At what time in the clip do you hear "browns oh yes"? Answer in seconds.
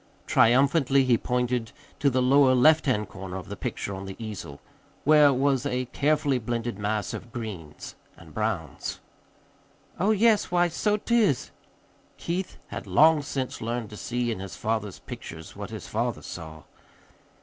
8.33-10.49